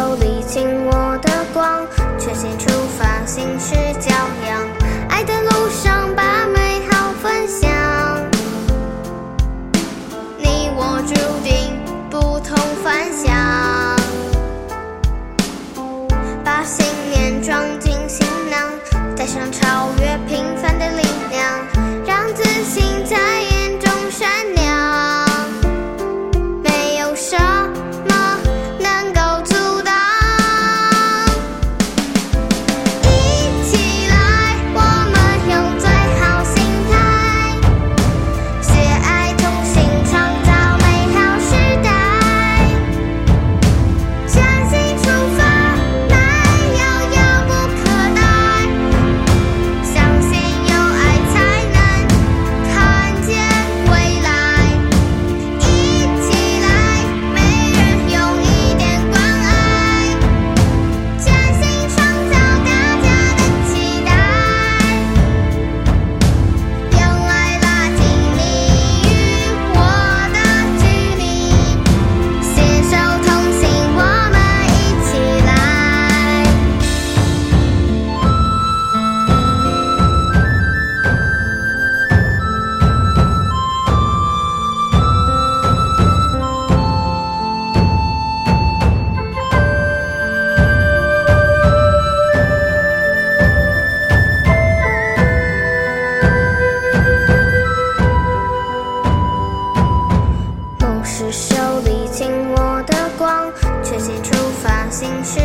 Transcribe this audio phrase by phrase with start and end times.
[0.00, 1.86] 手里紧握的光
[2.18, 4.08] 全心出发心是骄
[4.46, 4.66] 阳
[5.10, 7.68] 爱的路上把美好分享。
[10.38, 13.30] 你我注定不同凡响
[16.42, 18.72] 把信念装进行囊
[19.14, 20.39] 带上超越平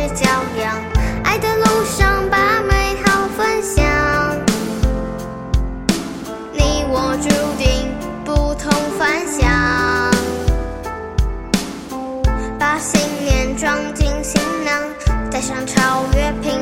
[0.00, 0.24] 别骄
[0.58, 0.82] 阳
[1.24, 3.84] 爱的路上把美好分享
[6.54, 7.28] 你我注
[7.62, 7.94] 定
[8.24, 10.10] 不同凡响。
[12.58, 14.82] 把信念装进行囊
[15.30, 16.59] 带上超越平